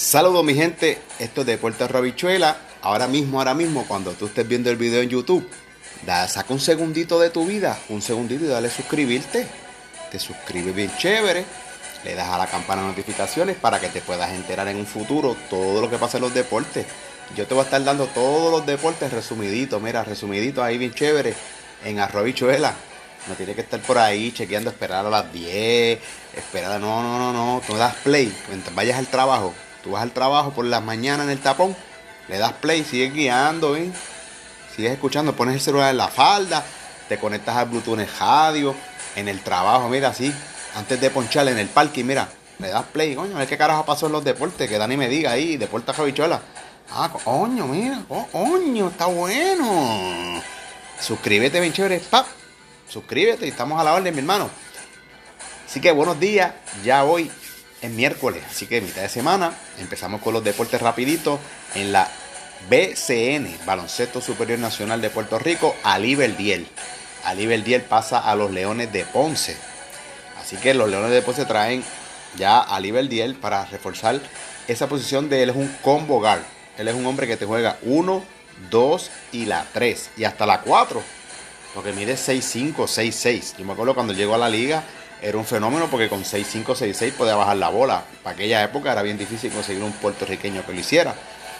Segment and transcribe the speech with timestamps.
[0.00, 2.56] Saludos mi gente, esto es de Puerto Rabichuela.
[2.82, 5.44] Ahora mismo, ahora mismo, cuando tú estés viendo el video en YouTube,
[6.06, 9.44] da, saca un segundito de tu vida, un segundito y dale suscribirte.
[10.12, 11.44] Te suscribes bien chévere,
[12.04, 15.36] le das a la campana de notificaciones para que te puedas enterar en un futuro
[15.50, 16.86] todo lo que pasa en los deportes.
[17.36, 21.34] Yo te voy a estar dando todos los deportes resumiditos, mira, resumiditos ahí bien chévere
[21.84, 22.72] en Arrobichuela.
[23.26, 25.98] No tienes que estar por ahí chequeando, esperar a las 10,
[26.36, 30.12] esperar, no, no, no, no, tú das play, mientras vayas al trabajo, tú vas al
[30.12, 31.76] trabajo por las mañanas en el tapón,
[32.28, 33.90] le das play, sigues guiando, ¿eh?
[34.74, 36.64] sigues escuchando, pones el celular en la falda,
[37.08, 38.74] te conectas al Bluetooth en el radio,
[39.16, 40.32] en el trabajo, mira así,
[40.74, 42.28] antes de ponchar en el parque, mira,
[42.58, 45.08] le das play, coño, a ver qué carajo pasó en los deportes, que Dani me
[45.08, 46.40] diga ahí, deportes Javichuela.
[46.90, 50.42] Ah, coño, mira, coño, está bueno.
[51.00, 52.26] Suscríbete, bien chévere, pap.
[52.88, 54.48] Suscríbete y estamos a la orden, mi hermano.
[55.66, 57.30] Así que buenos días, ya hoy
[57.80, 61.38] es miércoles, así que mitad de semana empezamos con los deportes rapidito
[61.74, 62.08] en la
[62.68, 66.66] BCN, Baloncesto Superior Nacional de Puerto Rico, Ali Diel.
[67.24, 69.56] Ali Diel pasa a los Leones de Ponce.
[70.40, 71.84] Así que los Leones de Ponce traen
[72.36, 74.20] ya a Ali Diel para reforzar
[74.68, 76.42] esa posición de él es un combo guard.
[76.76, 78.22] Él es un hombre que te juega 1,
[78.70, 81.02] 2 y la 3 y hasta la 4.
[81.74, 83.56] Porque mide 6'5, 6'6.
[83.56, 84.84] Yo me acuerdo cuando llegó a la liga
[85.20, 88.04] era un fenómeno porque con 6'5, 6'6 podía bajar la bola.
[88.22, 91.14] Para aquella época era bien difícil conseguir un puertorriqueño que lo hiciera.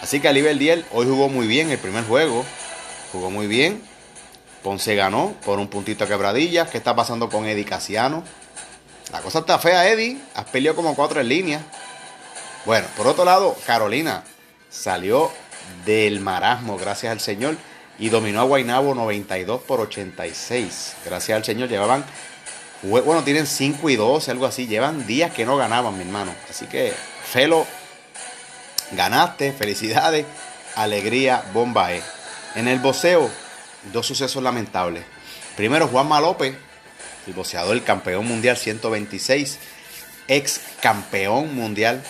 [0.00, 2.44] Así que Alibel Diel hoy jugó muy bien el primer juego.
[3.12, 3.82] Jugó muy bien.
[4.62, 6.70] Ponce ganó por un puntito a quebradillas.
[6.70, 8.24] ¿Qué está pasando con Eddie Casiano?
[9.12, 10.18] La cosa está fea, Eddie.
[10.34, 11.60] Has peleado como cuatro en línea.
[12.64, 14.22] Bueno, por otro lado, Carolina
[14.70, 15.30] salió
[15.84, 17.56] del marasmo, gracias al Señor,
[17.98, 20.94] y dominó a Guainabo 92 por 86.
[21.04, 22.04] Gracias al Señor, llevaban,
[22.82, 26.34] bueno, tienen 5 y 12, algo así, llevan días que no ganaban, mi hermano.
[26.50, 26.92] Así que,
[27.24, 27.66] Felo,
[28.92, 30.26] ganaste, felicidades,
[30.74, 31.90] alegría, bomba
[32.54, 33.30] En el boxeo,
[33.92, 35.04] dos sucesos lamentables.
[35.56, 36.56] Primero, Juan López,
[37.26, 39.58] el boxeador, el campeón mundial 126,
[40.28, 42.02] ex campeón mundial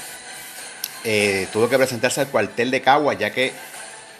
[1.04, 3.52] eh, tuvo que presentarse al cuartel de Cagua ya que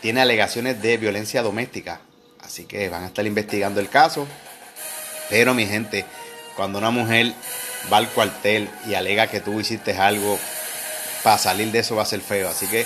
[0.01, 2.01] tiene alegaciones de violencia doméstica.
[2.41, 4.27] Así que van a estar investigando el caso.
[5.31, 6.05] Pero mi gente,
[6.57, 7.33] cuando una mujer
[7.93, 10.39] va al cuartel y alega que tú hiciste algo,
[11.23, 12.49] para salir de eso va a ser feo.
[12.49, 12.83] Así que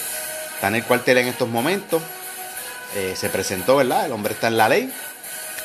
[0.55, 2.03] está en el cuartel en estos momentos.
[2.95, 4.07] Eh, se presentó, ¿verdad?
[4.07, 4.93] El hombre está en la ley.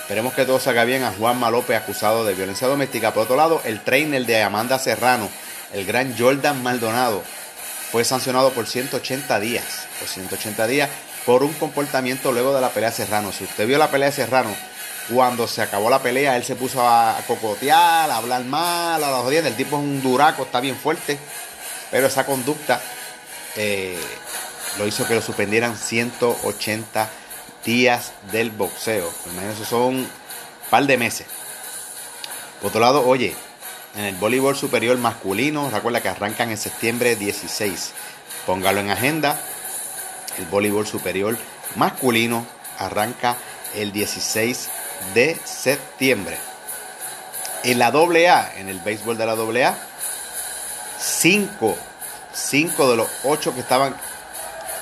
[0.01, 3.13] Esperemos que todo salga bien a Juan López acusado de violencia doméstica.
[3.13, 5.29] Por otro lado, el trainer de Amanda Serrano,
[5.73, 7.23] el gran Jordan Maldonado,
[7.91, 10.89] fue sancionado por 180 días, por 180 días
[11.25, 13.31] por un comportamiento luego de la pelea de Serrano.
[13.31, 14.55] Si usted vio la pelea de Serrano,
[15.09, 19.17] cuando se acabó la pelea, él se puso a cocotear, a hablar mal, a la
[19.17, 19.49] jodienda.
[19.49, 21.17] El tipo es un duraco, está bien fuerte,
[21.89, 22.81] pero esa conducta
[23.55, 23.99] eh,
[24.77, 27.09] lo hizo que lo suspendieran 180
[27.65, 29.11] días del boxeo.
[29.53, 30.09] Eso son un
[30.69, 31.27] par de meses.
[32.61, 33.35] Por otro lado, oye,
[33.95, 35.69] en el voleibol superior masculino.
[35.69, 37.91] Recuerda que arrancan en septiembre 16.
[38.45, 39.39] Póngalo en agenda.
[40.37, 41.37] El voleibol superior
[41.75, 42.45] masculino
[42.77, 43.37] arranca
[43.75, 44.69] el 16
[45.13, 46.37] de septiembre.
[47.63, 49.77] En la AA, en el béisbol de la AA,
[50.99, 51.77] 5
[52.33, 53.95] cinco de los 8 que estaban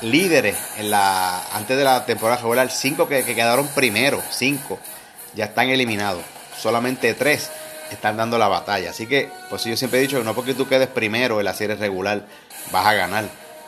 [0.02, 4.80] líderes en la antes de la temporada regular, 5 que, que, quedaron primero, 5
[5.36, 6.24] ya están eliminados.
[6.58, 7.50] Solamente 3
[7.92, 8.92] están dando la batalla.
[8.92, 11.54] Así que, pues yo siempre he dicho que no porque tú quedes primero en la
[11.54, 12.26] serie regular
[12.72, 13.26] vas a ganar.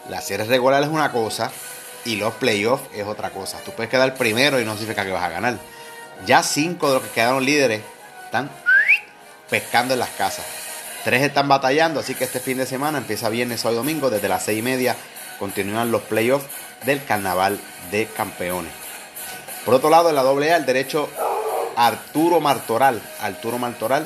[0.09, 1.51] La serie regular es una cosa
[2.05, 3.59] y los playoffs es otra cosa.
[3.63, 5.57] Tú puedes quedar primero y no significa que vas a ganar.
[6.25, 7.81] Ya cinco de los que quedaron líderes
[8.25, 8.49] están
[9.49, 10.45] pescando en las casas.
[11.03, 14.29] Tres están batallando, así que este fin de semana empieza viernes, sábado y domingo, desde
[14.29, 14.95] las seis y media
[15.39, 16.45] continúan los playoffs
[16.85, 18.71] del carnaval de campeones.
[19.65, 21.09] Por otro lado, en la doble A, el derecho
[21.75, 23.01] Arturo Martoral.
[23.19, 24.05] Arturo Martoral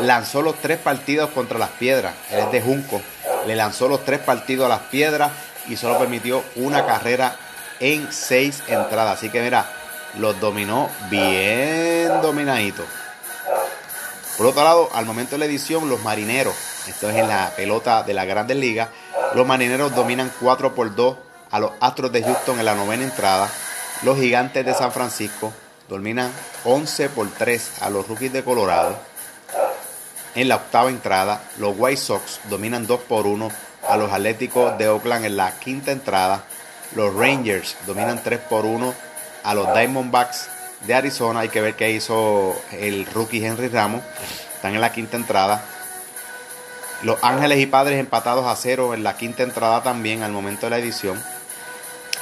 [0.00, 2.14] lanzó los tres partidos contra las piedras.
[2.30, 3.00] Él es de Junco.
[3.46, 5.30] Le lanzó los tres partidos a las piedras
[5.68, 7.36] y solo permitió una carrera
[7.78, 9.18] en seis entradas.
[9.18, 9.70] Así que mira,
[10.18, 12.84] los dominó bien dominadito.
[14.36, 16.54] Por otro lado, al momento de la edición, los marineros,
[16.88, 18.88] esto es en la pelota de la Grandes Ligas,
[19.34, 21.16] los marineros dominan 4 por 2
[21.50, 23.48] a los Astros de Houston en la novena entrada.
[24.02, 25.52] Los gigantes de San Francisco
[25.88, 26.32] dominan
[26.64, 28.96] 11 por 3 a los Rookies de Colorado.
[30.34, 33.50] En la octava entrada, los White Sox dominan 2 por 1
[33.88, 36.44] a los Atléticos de Oakland en la quinta entrada.
[36.96, 38.94] Los Rangers dominan 3 por 1
[39.42, 40.48] a los Diamondbacks
[40.86, 41.40] de Arizona.
[41.40, 44.02] Hay que ver qué hizo el rookie Henry Ramos.
[44.54, 45.64] Están en la quinta entrada.
[47.02, 50.70] Los Ángeles y Padres empatados a cero en la quinta entrada también al momento de
[50.70, 51.20] la edición.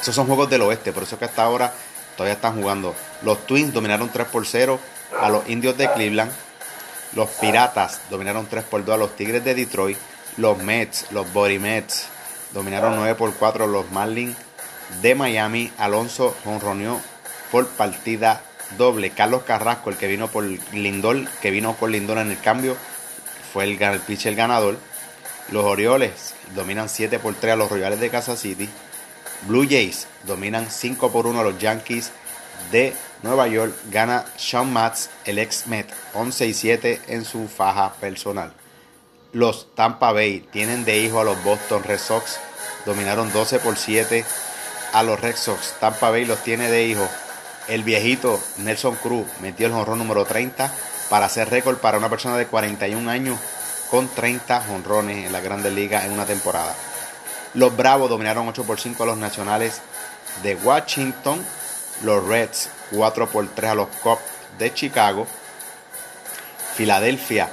[0.01, 1.71] Esos son juegos del oeste, por eso que hasta ahora
[2.17, 2.95] todavía están jugando.
[3.21, 4.79] Los Twins dominaron 3 por 0
[5.19, 6.31] a los Indios de Cleveland.
[7.13, 9.97] Los Piratas dominaron 3 por 2 a los Tigres de Detroit.
[10.37, 12.05] Los Mets, los Body Mets,
[12.53, 14.35] dominaron 9 por 4 a los Marlins
[15.01, 15.71] de Miami.
[15.77, 16.99] Alonso jonroneó
[17.51, 18.43] por partida
[18.77, 19.11] doble.
[19.11, 20.43] Carlos Carrasco, el que vino por
[20.73, 22.75] Lindor, que vino con Lindor en el cambio,
[23.53, 24.77] fue el, el pitcher ganador.
[25.49, 28.69] Los Orioles dominan 7 por 3 a los Royales de Kansas City.
[29.47, 32.11] Blue Jays dominan 5 por 1 a los Yankees
[32.71, 32.93] de
[33.23, 33.73] Nueva York.
[33.89, 38.53] Gana Sean Matz, el ex Met, 11 y 7 en su faja personal.
[39.33, 42.37] Los Tampa Bay tienen de hijo a los Boston Red Sox.
[42.85, 44.25] Dominaron 12 por 7
[44.93, 45.75] a los Red Sox.
[45.79, 47.07] Tampa Bay los tiene de hijo.
[47.67, 50.71] El viejito Nelson Cruz metió el jonrón número 30
[51.09, 53.39] para hacer récord para una persona de 41 años
[53.89, 56.75] con 30 jonrones en la Grandes Ligas en una temporada.
[57.53, 59.81] Los Bravos dominaron 8 por 5 a los Nacionales
[60.43, 61.45] de Washington.
[62.03, 64.21] Los Reds 4 por 3 a los Cubs
[64.57, 65.27] de Chicago.
[66.75, 67.49] Filadelfia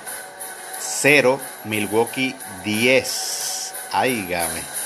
[0.80, 3.74] 0, Milwaukee 10.
[3.92, 4.77] Ay, game.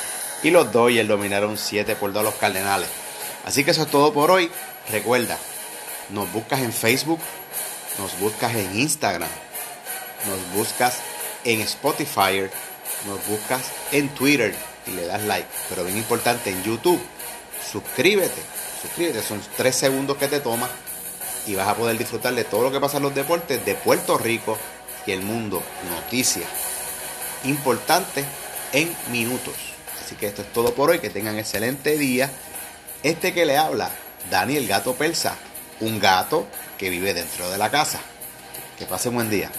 [0.42, 2.88] Y los Dodgers dominaron 7 por 2 a los Cardenales.
[3.44, 4.50] Así que eso es todo por hoy.
[4.90, 5.38] Recuerda,
[6.10, 7.20] nos buscas en Facebook,
[7.98, 9.28] nos buscas en Instagram,
[10.28, 10.98] nos buscas
[11.44, 12.48] en Spotify,
[13.06, 13.62] nos buscas
[13.92, 14.54] en Twitter
[14.86, 15.48] y le das like.
[15.68, 17.00] Pero bien importante, en YouTube,
[17.70, 18.42] suscríbete.
[18.80, 20.68] Suscríbete, son tres segundos que te toma
[21.46, 24.18] y vas a poder disfrutar de todo lo que pasa en los deportes de Puerto
[24.18, 24.58] Rico
[25.06, 25.62] y el mundo.
[25.90, 26.48] Noticias
[27.44, 28.24] importantes
[28.72, 29.71] en minutos.
[30.00, 30.98] Así que esto es todo por hoy.
[30.98, 32.30] Que tengan excelente día.
[33.02, 33.90] Este que le habla,
[34.30, 35.36] Daniel Gato Persa,
[35.80, 36.46] un gato
[36.78, 38.00] que vive dentro de la casa.
[38.78, 39.50] Que pase un buen día.